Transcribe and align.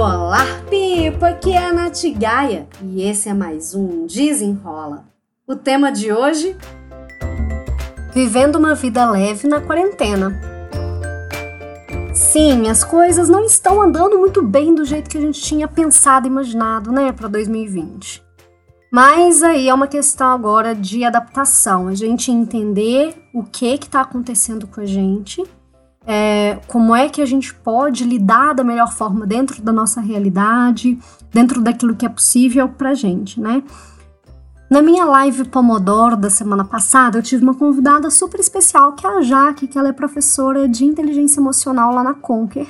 Olá, 0.00 0.44
Pipa! 0.70 1.30
Aqui 1.30 1.54
é 1.54 1.66
a 1.66 1.72
Nath 1.72 2.04
Gaia 2.16 2.68
e 2.80 3.02
esse 3.02 3.28
é 3.28 3.34
mais 3.34 3.74
um 3.74 4.06
Desenrola. 4.06 5.04
O 5.44 5.56
tema 5.56 5.90
de 5.90 6.12
hoje: 6.12 6.56
Vivendo 8.14 8.54
uma 8.54 8.76
vida 8.76 9.10
leve 9.10 9.48
na 9.48 9.60
quarentena. 9.60 10.40
Sim, 12.14 12.68
as 12.70 12.84
coisas 12.84 13.28
não 13.28 13.44
estão 13.44 13.82
andando 13.82 14.16
muito 14.20 14.40
bem 14.40 14.72
do 14.72 14.84
jeito 14.84 15.10
que 15.10 15.18
a 15.18 15.20
gente 15.20 15.42
tinha 15.42 15.66
pensado 15.66 16.28
e 16.28 16.30
imaginado, 16.30 16.92
né, 16.92 17.10
para 17.10 17.26
2020. 17.26 18.22
Mas 18.92 19.42
aí 19.42 19.68
é 19.68 19.74
uma 19.74 19.88
questão 19.88 20.28
agora 20.28 20.76
de 20.76 21.02
adaptação, 21.02 21.88
a 21.88 21.94
gente 21.96 22.30
entender 22.30 23.16
o 23.34 23.42
que 23.42 23.76
que 23.76 23.86
está 23.86 24.02
acontecendo 24.02 24.68
com 24.68 24.80
a 24.80 24.86
gente 24.86 25.42
é, 26.10 26.58
como 26.66 26.96
é 26.96 27.06
que 27.10 27.20
a 27.20 27.26
gente 27.26 27.54
pode 27.54 28.02
lidar 28.02 28.54
da 28.54 28.64
melhor 28.64 28.90
forma 28.90 29.26
dentro 29.26 29.60
da 29.60 29.70
nossa 29.70 30.00
realidade, 30.00 30.98
dentro 31.30 31.60
daquilo 31.60 31.94
que 31.94 32.06
é 32.06 32.08
possível 32.08 32.66
pra 32.66 32.94
gente, 32.94 33.38
né? 33.38 33.62
Na 34.70 34.80
minha 34.80 35.04
live 35.04 35.44
Pomodoro 35.44 36.16
da 36.16 36.30
semana 36.30 36.64
passada, 36.64 37.18
eu 37.18 37.22
tive 37.22 37.42
uma 37.42 37.54
convidada 37.54 38.10
super 38.10 38.40
especial, 38.40 38.94
que 38.94 39.06
é 39.06 39.10
a 39.10 39.20
Jaque, 39.20 39.66
que 39.66 39.78
ela 39.78 39.90
é 39.90 39.92
professora 39.92 40.66
de 40.66 40.82
inteligência 40.86 41.40
emocional 41.40 41.94
lá 41.94 42.02
na 42.02 42.14
Conquer, 42.14 42.68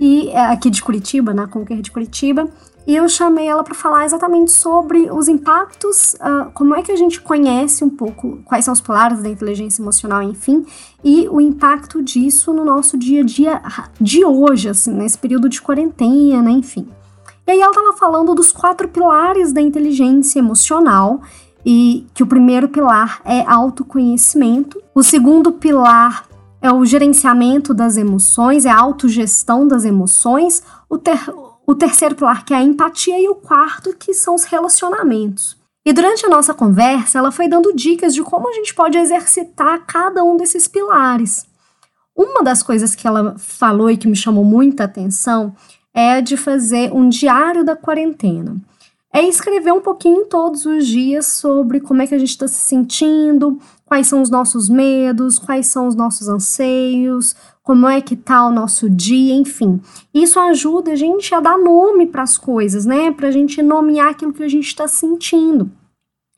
e 0.00 0.30
é 0.30 0.46
aqui 0.46 0.68
de 0.68 0.82
Curitiba, 0.82 1.32
na 1.32 1.46
Conquer 1.46 1.80
de 1.80 1.90
Curitiba, 1.92 2.48
e 2.86 2.96
eu 2.96 3.08
chamei 3.08 3.46
ela 3.46 3.62
para 3.62 3.74
falar 3.74 4.04
exatamente 4.04 4.50
sobre 4.50 5.10
os 5.10 5.28
impactos, 5.28 6.14
uh, 6.14 6.50
como 6.52 6.74
é 6.74 6.82
que 6.82 6.90
a 6.90 6.96
gente 6.96 7.20
conhece 7.20 7.84
um 7.84 7.90
pouco 7.90 8.40
quais 8.44 8.64
são 8.64 8.72
os 8.72 8.80
pilares 8.80 9.22
da 9.22 9.28
inteligência 9.28 9.82
emocional, 9.82 10.22
enfim, 10.22 10.66
e 11.04 11.28
o 11.28 11.40
impacto 11.40 12.02
disso 12.02 12.52
no 12.52 12.64
nosso 12.64 12.98
dia 12.98 13.20
a 13.20 13.24
dia 13.24 13.62
de 14.00 14.24
hoje, 14.24 14.68
assim, 14.68 14.92
nesse 14.92 15.18
período 15.18 15.48
de 15.48 15.60
quarentena, 15.60 16.50
enfim. 16.50 16.88
E 17.46 17.50
aí 17.52 17.60
ela 17.60 17.70
estava 17.70 17.92
falando 17.92 18.34
dos 18.34 18.52
quatro 18.52 18.88
pilares 18.88 19.52
da 19.52 19.60
inteligência 19.60 20.38
emocional, 20.38 21.20
e 21.64 22.06
que 22.12 22.22
o 22.22 22.26
primeiro 22.26 22.68
pilar 22.68 23.20
é 23.24 23.42
autoconhecimento, 23.46 24.82
o 24.94 25.02
segundo 25.02 25.52
pilar 25.52 26.26
é 26.60 26.72
o 26.72 26.84
gerenciamento 26.84 27.74
das 27.74 27.96
emoções, 27.96 28.64
é 28.64 28.70
a 28.70 28.78
autogestão 28.78 29.66
das 29.66 29.84
emoções, 29.84 30.62
o, 30.88 30.98
ter, 30.98 31.18
o 31.66 31.74
terceiro 31.74 32.14
pilar, 32.14 32.44
que 32.44 32.52
é 32.52 32.56
a 32.56 32.62
empatia, 32.62 33.18
e 33.18 33.28
o 33.28 33.34
quarto, 33.34 33.94
que 33.96 34.12
são 34.12 34.34
os 34.34 34.44
relacionamentos. 34.44 35.56
E 35.84 35.92
durante 35.92 36.24
a 36.24 36.28
nossa 36.28 36.54
conversa, 36.54 37.18
ela 37.18 37.32
foi 37.32 37.48
dando 37.48 37.74
dicas 37.74 38.14
de 38.14 38.22
como 38.22 38.48
a 38.48 38.52
gente 38.52 38.74
pode 38.74 38.96
exercitar 38.96 39.84
cada 39.86 40.22
um 40.22 40.36
desses 40.36 40.68
pilares. 40.68 41.46
Uma 42.16 42.42
das 42.42 42.62
coisas 42.62 42.94
que 42.94 43.06
ela 43.06 43.36
falou 43.38 43.90
e 43.90 43.96
que 43.96 44.06
me 44.06 44.14
chamou 44.14 44.44
muita 44.44 44.84
atenção 44.84 45.54
é 45.94 46.20
de 46.20 46.36
fazer 46.36 46.92
um 46.92 47.08
diário 47.08 47.64
da 47.64 47.74
quarentena. 47.74 48.56
É 49.14 49.22
escrever 49.28 49.72
um 49.72 49.80
pouquinho 49.80 50.24
todos 50.24 50.64
os 50.64 50.86
dias 50.86 51.26
sobre 51.26 51.80
como 51.80 52.00
é 52.00 52.06
que 52.06 52.14
a 52.14 52.18
gente 52.18 52.30
está 52.30 52.48
se 52.48 52.66
sentindo, 52.66 53.58
quais 53.84 54.06
são 54.06 54.22
os 54.22 54.30
nossos 54.30 54.70
medos, 54.70 55.38
quais 55.38 55.66
são 55.66 55.86
os 55.86 55.94
nossos 55.94 56.28
anseios, 56.28 57.36
como 57.62 57.86
é 57.86 58.00
que 58.00 58.16
tá 58.16 58.46
o 58.46 58.50
nosso 58.50 58.88
dia, 58.88 59.34
enfim. 59.34 59.82
Isso 60.14 60.40
ajuda 60.40 60.92
a 60.92 60.96
gente 60.96 61.34
a 61.34 61.40
dar 61.40 61.58
nome 61.58 62.06
para 62.06 62.22
as 62.22 62.38
coisas, 62.38 62.86
né? 62.86 63.12
Para 63.12 63.28
a 63.28 63.30
gente 63.30 63.62
nomear 63.62 64.08
aquilo 64.08 64.32
que 64.32 64.42
a 64.42 64.48
gente 64.48 64.66
está 64.66 64.88
sentindo. 64.88 65.70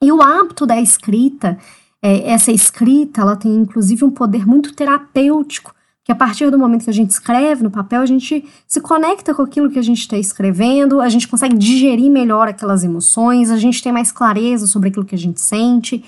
E 0.03 0.11
o 0.11 0.21
hábito 0.21 0.67
da 0.67 0.81
escrita, 0.81 1.57
é, 2.03 2.29
essa 2.33 2.51
escrita, 2.51 3.21
ela 3.21 3.37
tem 3.37 3.55
inclusive 3.55 4.05
um 4.05 4.11
poder 4.11 4.45
muito 4.45 4.75
terapêutico, 4.75 5.73
que 6.05 6.13
a 6.13 6.15
partir 6.15 6.51
do 6.51 6.59
momento 6.59 6.85
que 6.85 6.91
a 6.91 6.95
gente 6.95 7.11
escreve 7.11 7.63
no 7.63 7.71
papel, 7.71 8.03
a 8.03 8.07
gente 8.07 8.45
se 8.69 8.81
conecta 8.81 9.35
com 9.35 9.41
aquilo 9.41 9.71
que 9.71 9.79
a 9.79 9.83
gente 9.83 10.01
está 10.01 10.19
escrevendo, 10.19 11.01
a 11.01 11.09
gente 11.09 11.27
consegue 11.27 11.57
digerir 11.57 12.11
melhor 12.11 12.47
aquelas 12.47 12.85
emoções, 12.85 13.51
a 13.51 13.57
gente 13.57 13.83
tem 13.83 13.91
mais 13.91 14.13
clareza 14.13 14.67
sobre 14.67 14.91
aquilo 14.91 15.07
que 15.07 15.15
a 15.15 15.19
gente 15.19 15.41
sente. 15.41 16.05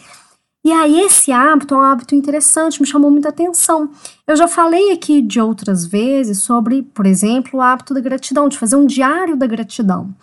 E 0.62 0.71
aí, 0.71 1.01
esse 1.01 1.33
hábito 1.33 1.75
é 1.75 1.79
um 1.79 1.81
hábito 1.81 2.15
interessante, 2.15 2.81
me 2.81 2.87
chamou 2.87 3.11
muita 3.11 3.31
atenção. 3.31 3.89
Eu 4.27 4.37
já 4.37 4.47
falei 4.47 4.93
aqui 4.93 5.23
de 5.23 5.41
outras 5.41 5.87
vezes 5.87 6.43
sobre, 6.43 6.83
por 6.83 7.06
exemplo, 7.06 7.61
o 7.61 7.62
hábito 7.62 7.95
da 7.95 8.01
gratidão, 8.01 8.49
de 8.49 8.59
fazer 8.59 8.77
um 8.77 8.85
diário 8.85 9.37
da 9.37 9.47
gratidão. 9.47 10.15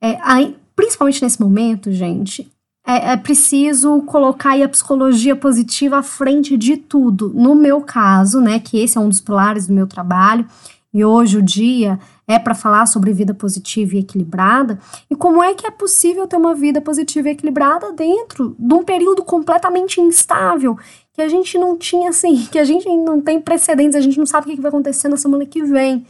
É, 0.00 0.18
aí, 0.22 0.56
principalmente 0.76 1.22
nesse 1.22 1.40
momento, 1.40 1.90
gente, 1.90 2.48
é, 2.88 3.12
é, 3.12 3.16
preciso 3.18 4.00
colocar 4.06 4.58
a 4.58 4.66
psicologia 4.66 5.36
positiva 5.36 5.98
à 5.98 6.02
frente 6.02 6.56
de 6.56 6.78
tudo. 6.78 7.30
No 7.34 7.54
meu 7.54 7.82
caso, 7.82 8.40
né, 8.40 8.58
que 8.58 8.78
esse 8.78 8.96
é 8.96 9.00
um 9.00 9.10
dos 9.10 9.20
pilares 9.20 9.66
do 9.66 9.74
meu 9.74 9.86
trabalho, 9.86 10.46
e 10.92 11.04
hoje 11.04 11.36
o 11.36 11.42
dia 11.42 12.00
é 12.26 12.38
para 12.38 12.54
falar 12.54 12.86
sobre 12.86 13.12
vida 13.12 13.34
positiva 13.34 13.94
e 13.94 13.98
equilibrada, 13.98 14.78
e 15.10 15.14
como 15.14 15.42
é 15.42 15.52
que 15.52 15.66
é 15.66 15.70
possível 15.70 16.26
ter 16.26 16.36
uma 16.36 16.54
vida 16.54 16.80
positiva 16.80 17.28
e 17.28 17.32
equilibrada 17.32 17.92
dentro 17.92 18.56
de 18.58 18.74
um 18.74 18.82
período 18.82 19.22
completamente 19.22 20.00
instável, 20.00 20.78
que 21.12 21.20
a 21.20 21.28
gente 21.28 21.58
não 21.58 21.76
tinha 21.76 22.08
assim, 22.08 22.46
que 22.50 22.58
a 22.58 22.64
gente 22.64 22.88
não 22.88 23.20
tem 23.20 23.38
precedentes, 23.38 23.96
a 23.96 24.00
gente 24.00 24.18
não 24.18 24.24
sabe 24.24 24.50
o 24.50 24.56
que 24.56 24.62
vai 24.62 24.70
acontecer 24.70 25.08
na 25.08 25.18
semana 25.18 25.44
que 25.44 25.62
vem. 25.62 26.06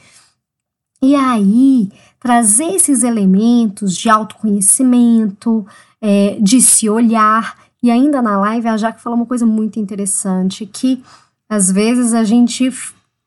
E 1.03 1.17
aí, 1.17 1.91
trazer 2.21 2.75
esses 2.75 3.03
elementos 3.03 3.97
de 3.97 4.09
autoconhecimento, 4.09 5.67
é, 6.01 6.37
de 6.41 6.61
se 6.61 6.89
olhar, 6.89 7.57
e 7.83 7.91
ainda 7.91 8.23
na 8.23 8.39
live 8.39 8.69
a 8.69 8.77
Jaque 8.77 9.01
falou 9.01 9.19
uma 9.19 9.27
coisa 9.27 9.47
muito 9.47 9.79
interessante, 9.79 10.67
que 10.67 11.03
às 11.49 11.71
vezes 11.71 12.15
a 12.15 12.25
gente 12.25 12.73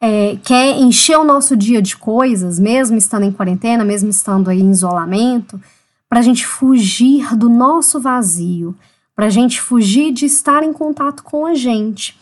é, 0.02 0.38
quer 0.44 0.78
encher 0.80 1.18
o 1.18 1.24
nosso 1.24 1.56
dia 1.56 1.82
de 1.82 1.96
coisas, 1.96 2.60
mesmo 2.60 2.98
estando 2.98 3.24
em 3.24 3.32
quarentena, 3.32 3.86
mesmo 3.86 4.10
estando 4.10 4.50
aí 4.50 4.60
em 4.60 4.72
isolamento, 4.72 5.62
para 6.10 6.20
a 6.20 6.24
gente 6.24 6.46
fugir 6.46 7.36
do 7.36 7.48
nosso 7.48 8.00
vazio, 8.00 8.76
para 9.16 9.28
a 9.28 9.30
gente 9.30 9.62
fugir 9.62 10.12
de 10.12 10.26
estar 10.26 10.64
em 10.64 10.74
contato 10.74 11.24
com 11.24 11.46
a 11.46 11.54
gente, 11.54 12.18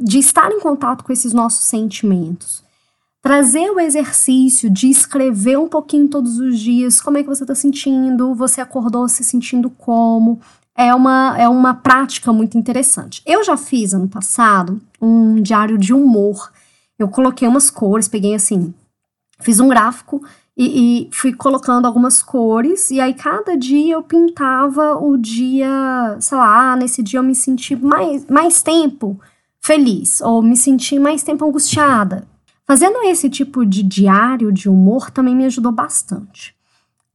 de 0.00 0.18
estar 0.18 0.50
em 0.50 0.60
contato 0.60 1.04
com 1.04 1.12
esses 1.12 1.32
nossos 1.32 1.64
sentimentos. 1.64 2.63
Trazer 3.24 3.70
o 3.70 3.80
exercício 3.80 4.70
de 4.70 4.88
escrever 4.88 5.58
um 5.58 5.66
pouquinho 5.66 6.06
todos 6.06 6.38
os 6.38 6.60
dias, 6.60 7.00
como 7.00 7.18
é 7.18 7.22
que 7.22 7.28
você 7.28 7.42
está 7.42 7.56
sentindo, 7.56 8.34
você 8.36 8.60
acordou 8.60 9.08
se 9.08 9.24
sentindo 9.24 9.68
como, 9.68 10.38
é 10.76 10.94
uma, 10.94 11.34
é 11.36 11.48
uma 11.48 11.74
prática 11.74 12.32
muito 12.32 12.56
interessante. 12.56 13.20
Eu 13.26 13.42
já 13.42 13.56
fiz 13.56 13.92
ano 13.92 14.08
passado 14.08 14.80
um 15.00 15.42
diário 15.42 15.76
de 15.76 15.92
humor 15.92 16.52
eu 16.98 17.08
coloquei 17.08 17.46
umas 17.46 17.70
cores, 17.70 18.08
peguei 18.08 18.34
assim, 18.34 18.72
fiz 19.40 19.58
um 19.58 19.68
gráfico 19.68 20.22
e, 20.56 21.06
e, 21.06 21.08
fui 21.12 21.32
colocando 21.32 21.86
algumas 21.86 22.22
cores, 22.22 22.90
e 22.90 23.00
aí 23.00 23.12
cada 23.14 23.56
dia 23.56 23.94
eu 23.94 24.02
pintava 24.02 24.96
o 24.96 25.16
dia, 25.16 26.16
sei 26.20 26.38
lá, 26.38 26.76
nesse 26.76 27.02
dia 27.02 27.18
eu 27.18 27.24
me 27.24 27.34
senti 27.34 27.74
mais, 27.74 28.26
mais 28.26 28.62
tempo 28.62 29.18
feliz, 29.60 30.20
ou 30.20 30.40
me 30.40 30.56
senti 30.56 30.98
mais 30.98 31.24
tempo 31.24 31.44
angustiada. 31.44 32.28
Fazendo 32.66 33.02
esse 33.04 33.28
tipo 33.28 33.64
de 33.66 33.82
diário 33.82 34.50
de 34.50 34.68
humor 34.68 35.10
também 35.10 35.36
me 35.36 35.44
ajudou 35.44 35.70
bastante. 35.70 36.54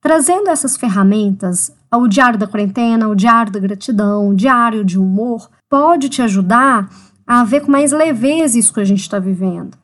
Trazendo 0.02 0.50
essas 0.50 0.78
ferramentas, 0.78 1.72
o 1.94 2.08
diário 2.08 2.38
da 2.38 2.48
quarentena, 2.48 3.10
o 3.10 3.16
diário 3.16 3.52
da 3.52 3.60
gratidão, 3.60 4.30
o 4.30 4.36
diário 4.36 4.86
de 4.86 5.00
humor, 5.00 5.50
pode 5.68 6.08
te 6.08 6.22
ajudar 6.22 6.90
a 7.26 7.44
ver 7.44 7.62
com 7.62 7.72
mais 7.72 7.92
leveza 7.92 8.58
isso 8.58 8.74
que 8.74 8.80
a 8.80 8.86
gente 8.86 9.02
está 9.02 9.20
vivendo. 9.20 9.78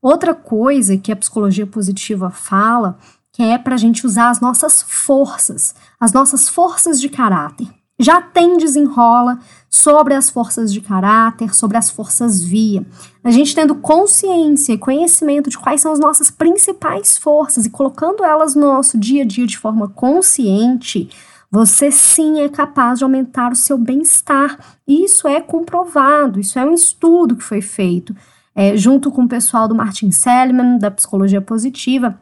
Outra 0.00 0.34
coisa 0.34 0.96
que 0.96 1.10
a 1.10 1.16
psicologia 1.16 1.66
positiva 1.66 2.30
fala 2.30 2.98
que 3.32 3.42
é 3.42 3.58
para 3.58 3.74
a 3.74 3.78
gente 3.78 4.06
usar 4.06 4.30
as 4.30 4.40
nossas 4.40 4.82
forças, 4.82 5.74
as 5.98 6.12
nossas 6.12 6.48
forças 6.48 7.00
de 7.00 7.08
caráter. 7.08 7.68
Já 7.98 8.20
tem 8.20 8.58
desenrola 8.58 9.38
sobre 9.70 10.14
as 10.14 10.28
forças 10.28 10.72
de 10.72 10.80
caráter, 10.80 11.54
sobre 11.54 11.76
as 11.76 11.90
forças 11.90 12.42
via. 12.42 12.84
A 13.24 13.30
gente 13.30 13.54
tendo 13.54 13.74
consciência 13.74 14.72
e 14.72 14.78
conhecimento 14.78 15.48
de 15.48 15.58
quais 15.58 15.80
são 15.80 15.92
as 15.92 15.98
nossas 15.98 16.30
principais 16.30 17.16
forças 17.16 17.64
e 17.64 17.70
colocando 17.70 18.24
elas 18.24 18.54
no 18.54 18.66
nosso 18.66 18.98
dia 18.98 19.22
a 19.22 19.26
dia 19.26 19.46
de 19.46 19.56
forma 19.56 19.88
consciente, 19.88 21.08
você 21.50 21.90
sim 21.90 22.40
é 22.40 22.48
capaz 22.48 22.98
de 22.98 23.04
aumentar 23.04 23.52
o 23.52 23.56
seu 23.56 23.78
bem-estar. 23.78 24.58
Isso 24.86 25.26
é 25.26 25.40
comprovado, 25.40 26.38
isso 26.38 26.58
é 26.58 26.64
um 26.66 26.74
estudo 26.74 27.36
que 27.36 27.44
foi 27.44 27.62
feito 27.62 28.14
é, 28.56 28.74
junto 28.74 29.10
com 29.10 29.24
o 29.24 29.28
pessoal 29.28 29.68
do 29.68 29.74
Martin 29.74 30.10
Seligman, 30.10 30.78
da 30.78 30.90
psicologia 30.90 31.42
positiva, 31.42 32.18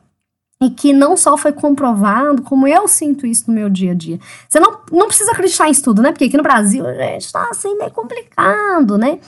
e 0.62 0.70
que 0.70 0.92
não 0.92 1.16
só 1.16 1.36
foi 1.36 1.52
comprovado, 1.52 2.42
como 2.42 2.66
eu 2.66 2.86
sinto 2.88 3.26
isso 3.26 3.44
no 3.48 3.54
meu 3.54 3.68
dia 3.68 3.92
a 3.92 3.94
dia. 3.94 4.18
Você 4.48 4.60
não, 4.60 4.80
não 4.90 5.06
precisa 5.06 5.32
acreditar 5.32 5.68
em 5.68 5.72
estudo, 5.72 6.00
né? 6.00 6.12
Porque 6.12 6.24
aqui 6.24 6.36
no 6.36 6.42
Brasil, 6.42 6.84
gente 6.84 7.32
tá 7.32 7.48
assim 7.50 7.76
meio 7.76 7.90
complicado, 7.90 8.96
né? 8.96 9.18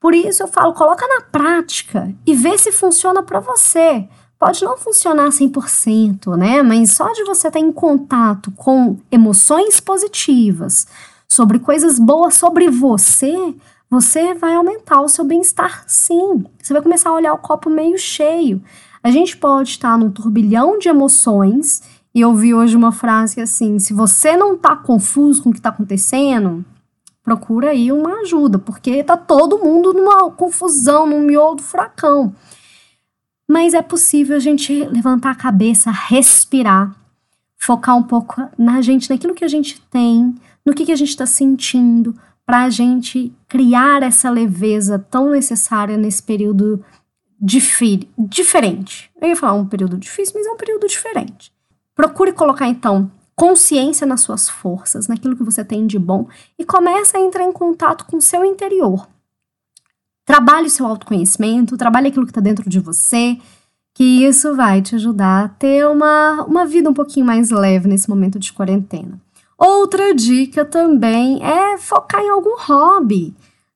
Por 0.00 0.14
isso 0.14 0.42
eu 0.42 0.48
falo, 0.48 0.74
coloca 0.74 1.06
na 1.06 1.22
prática 1.22 2.12
e 2.26 2.34
vê 2.34 2.58
se 2.58 2.70
funciona 2.70 3.22
para 3.22 3.40
você 3.40 4.06
pode 4.44 4.62
não 4.62 4.76
funcionar 4.76 5.28
100%, 5.28 6.36
né? 6.36 6.62
Mas 6.62 6.90
só 6.90 7.10
de 7.12 7.24
você 7.24 7.48
estar 7.48 7.58
em 7.58 7.72
contato 7.72 8.50
com 8.52 8.98
emoções 9.10 9.80
positivas, 9.80 10.86
sobre 11.26 11.58
coisas 11.58 11.98
boas 11.98 12.34
sobre 12.34 12.68
você, 12.68 13.54
você 13.88 14.34
vai 14.34 14.54
aumentar 14.54 15.00
o 15.00 15.08
seu 15.08 15.24
bem-estar, 15.24 15.84
sim. 15.86 16.44
Você 16.62 16.72
vai 16.72 16.82
começar 16.82 17.10
a 17.10 17.14
olhar 17.14 17.32
o 17.32 17.38
copo 17.38 17.70
meio 17.70 17.96
cheio. 17.96 18.62
A 19.04 19.10
gente 19.10 19.36
pode 19.36 19.68
estar 19.68 19.98
num 19.98 20.10
turbilhão 20.10 20.78
de 20.78 20.88
emoções 20.88 21.82
e 22.14 22.22
eu 22.22 22.30
hoje 22.30 22.74
uma 22.74 22.90
frase 22.90 23.38
assim: 23.38 23.78
se 23.78 23.92
você 23.92 24.34
não 24.34 24.56
tá 24.56 24.74
confuso 24.74 25.42
com 25.42 25.50
o 25.50 25.52
que 25.52 25.60
tá 25.60 25.68
acontecendo, 25.68 26.64
procura 27.22 27.70
aí 27.70 27.92
uma 27.92 28.20
ajuda, 28.20 28.58
porque 28.58 29.04
tá 29.04 29.14
todo 29.14 29.58
mundo 29.58 29.92
numa 29.92 30.30
confusão, 30.30 31.06
num 31.06 31.20
miolo 31.20 31.56
do 31.56 31.62
furacão. 31.62 32.34
Mas 33.46 33.74
é 33.74 33.82
possível 33.82 34.36
a 34.36 34.40
gente 34.40 34.72
levantar 34.86 35.32
a 35.32 35.36
cabeça, 35.36 35.90
respirar, 35.90 36.96
focar 37.58 37.98
um 37.98 38.02
pouco 38.02 38.42
na 38.56 38.80
gente, 38.80 39.10
naquilo 39.10 39.34
que 39.34 39.44
a 39.44 39.48
gente 39.48 39.82
tem, 39.90 40.34
no 40.64 40.72
que, 40.72 40.86
que 40.86 40.92
a 40.92 40.96
gente 40.96 41.10
está 41.10 41.26
sentindo, 41.26 42.14
para 42.46 42.62
a 42.64 42.70
gente 42.70 43.30
criar 43.48 44.02
essa 44.02 44.30
leveza 44.30 44.98
tão 44.98 45.28
necessária 45.28 45.98
nesse 45.98 46.22
período 46.22 46.82
diferente. 47.44 49.10
Eu 49.20 49.28
ia 49.28 49.36
falar 49.36 49.54
um 49.54 49.66
período 49.66 49.98
difícil, 49.98 50.34
mas 50.36 50.46
é 50.46 50.50
um 50.50 50.56
período 50.56 50.86
diferente. 50.86 51.52
Procure 51.94 52.32
colocar 52.32 52.66
então 52.68 53.10
consciência 53.36 54.06
nas 54.06 54.20
suas 54.20 54.48
forças, 54.48 55.08
naquilo 55.08 55.36
que 55.36 55.42
você 55.42 55.64
tem 55.64 55.86
de 55.86 55.98
bom 55.98 56.26
e 56.58 56.64
comece 56.64 57.16
a 57.16 57.20
entrar 57.20 57.44
em 57.44 57.52
contato 57.52 58.04
com 58.06 58.16
o 58.16 58.22
seu 58.22 58.44
interior. 58.44 59.08
Trabalhe 60.24 60.70
seu 60.70 60.86
autoconhecimento, 60.86 61.76
trabalhe 61.76 62.08
aquilo 62.08 62.24
que 62.24 62.30
está 62.30 62.40
dentro 62.40 62.68
de 62.70 62.80
você, 62.80 63.36
que 63.92 64.24
isso 64.24 64.56
vai 64.56 64.80
te 64.80 64.94
ajudar 64.94 65.44
a 65.44 65.48
ter 65.48 65.86
uma, 65.86 66.44
uma 66.44 66.64
vida 66.64 66.88
um 66.88 66.94
pouquinho 66.94 67.26
mais 67.26 67.50
leve 67.50 67.88
nesse 67.88 68.08
momento 68.08 68.38
de 68.38 68.52
quarentena. 68.52 69.20
Outra 69.58 70.14
dica 70.14 70.64
também 70.64 71.44
é 71.44 71.76
focar 71.76 72.22
em 72.22 72.30
algum 72.30 72.56
hobby, 72.58 73.34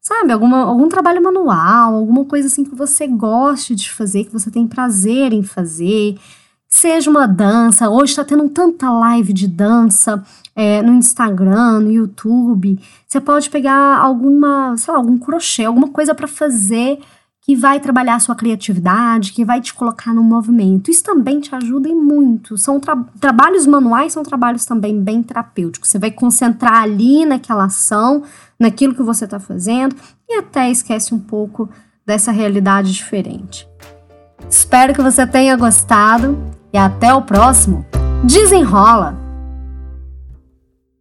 sabe? 0.08 0.32
Alguma, 0.32 0.62
algum 0.62 0.88
trabalho 0.88 1.22
manual, 1.22 1.94
alguma 1.94 2.25
coisa 2.25 2.49
assim 2.49 2.64
que 2.64 2.75
você 2.75 3.06
goste 3.06 3.75
de 3.75 3.93
fazer, 3.93 4.25
que 4.25 4.32
você 4.32 4.50
tem 4.50 4.66
prazer 4.66 5.34
em 5.34 5.43
fazer. 5.43 6.19
Seja 6.66 7.10
uma 7.10 7.26
dança, 7.26 7.90
hoje 7.90 8.12
está 8.12 8.25
tendo 8.25 8.49
tanta 8.49 8.90
live 8.90 9.34
de 9.34 9.46
dança 9.46 10.25
é, 10.56 10.81
no 10.81 10.94
Instagram, 10.94 11.81
no 11.81 11.93
YouTube. 11.93 12.78
Você 13.06 13.20
pode 13.20 13.50
pegar 13.50 13.99
alguma, 13.99 14.75
sei 14.78 14.93
lá, 14.93 14.99
algum 14.99 15.19
crochê, 15.19 15.64
alguma 15.64 15.88
coisa 15.88 16.14
para 16.14 16.26
fazer 16.26 16.99
que 17.43 17.56
vai 17.56 17.81
trabalhar 17.81 18.20
sua 18.20 18.35
criatividade, 18.35 19.32
que 19.32 19.44
vai 19.44 19.61
te 19.61 19.73
colocar 19.73 20.12
no 20.12 20.23
movimento. 20.23 20.90
Isso 20.90 21.02
também 21.02 21.40
te 21.40 21.55
ajuda 21.55 21.88
e 21.88 21.94
muito. 21.94 22.58
São 22.58 22.79
tra 22.79 22.96
trabalhos 23.19 23.67
manuais, 23.67 24.12
são 24.12 24.23
trabalhos 24.23 24.67
também 24.67 25.02
bem 25.02 25.23
terapêuticos. 25.23 25.88
Você 25.88 25.99
vai 25.99 26.11
concentrar 26.11 26.82
ali 26.82 27.25
naquela 27.25 27.64
ação, 27.64 28.23
naquilo 28.58 28.94
que 28.94 29.02
você 29.02 29.25
está 29.25 29.40
fazendo 29.40 29.96
e 30.29 30.38
até 30.38 30.70
esquece 30.70 31.14
um 31.14 31.19
pouco 31.19 31.69
dessa 32.05 32.32
realidade 32.32 32.93
diferente. 32.93 33.69
Espero 34.49 34.94
que 34.94 35.02
você 35.02 35.26
tenha 35.26 35.56
gostado 35.56 36.38
e 36.73 36.79
até 36.79 37.14
o 37.14 37.23
próximo. 37.23 37.85
Desenrola! 38.25 39.27